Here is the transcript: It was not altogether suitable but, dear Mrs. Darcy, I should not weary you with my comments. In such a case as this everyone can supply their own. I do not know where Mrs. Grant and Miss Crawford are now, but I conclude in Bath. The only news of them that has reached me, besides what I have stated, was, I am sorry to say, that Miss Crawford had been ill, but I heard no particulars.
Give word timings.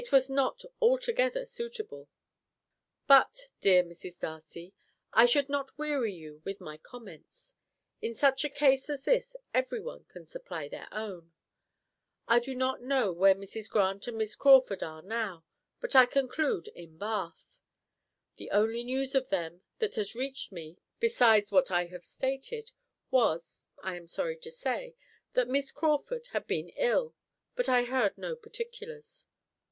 It 0.00 0.12
was 0.12 0.30
not 0.30 0.62
altogether 0.80 1.44
suitable 1.44 2.08
but, 3.08 3.50
dear 3.60 3.82
Mrs. 3.82 4.20
Darcy, 4.20 4.72
I 5.12 5.26
should 5.26 5.48
not 5.48 5.76
weary 5.76 6.14
you 6.14 6.40
with 6.44 6.60
my 6.60 6.76
comments. 6.76 7.56
In 8.00 8.14
such 8.14 8.44
a 8.44 8.48
case 8.48 8.88
as 8.88 9.02
this 9.02 9.34
everyone 9.52 10.04
can 10.04 10.24
supply 10.24 10.68
their 10.68 10.86
own. 10.92 11.32
I 12.28 12.38
do 12.38 12.54
not 12.54 12.80
know 12.80 13.10
where 13.10 13.34
Mrs. 13.34 13.68
Grant 13.68 14.06
and 14.06 14.18
Miss 14.18 14.36
Crawford 14.36 14.84
are 14.84 15.02
now, 15.02 15.44
but 15.80 15.96
I 15.96 16.06
conclude 16.06 16.68
in 16.76 16.96
Bath. 16.96 17.58
The 18.36 18.52
only 18.52 18.84
news 18.84 19.16
of 19.16 19.30
them 19.30 19.62
that 19.80 19.96
has 19.96 20.14
reached 20.14 20.52
me, 20.52 20.78
besides 21.00 21.50
what 21.50 21.72
I 21.72 21.86
have 21.86 22.04
stated, 22.04 22.70
was, 23.10 23.66
I 23.82 23.96
am 23.96 24.06
sorry 24.06 24.36
to 24.36 24.50
say, 24.52 24.94
that 25.32 25.48
Miss 25.48 25.72
Crawford 25.72 26.28
had 26.28 26.46
been 26.46 26.68
ill, 26.76 27.16
but 27.56 27.68
I 27.68 27.82
heard 27.82 28.16
no 28.16 28.36
particulars. 28.36 29.26